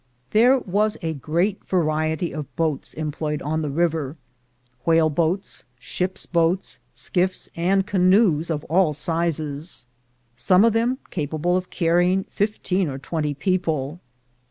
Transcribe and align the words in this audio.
There 0.31 0.57
was 0.57 0.97
a 1.03 1.13
great 1.13 1.63
variety 1.63 2.31
of 2.33 2.55
boats 2.55 2.95
employed 2.95 3.39
on 3.43 3.61
the 3.61 3.69
river— 3.69 4.15
whale 4.87 5.11
boats, 5.11 5.67
ships' 5.77 6.25
boats, 6.25 6.79
skiffs, 6.91 7.49
and 7.55 7.85
canoes 7.85 8.49
of 8.49 8.63
all 8.63 8.93
sizes, 8.93 9.85
some 10.35 10.65
of 10.65 10.73
them 10.73 10.97
capable 11.11 11.55
of 11.55 11.69
carrying 11.69 12.23
fifteen 12.23 12.89
or 12.89 12.97
twenty 12.97 13.35
people. 13.35 13.99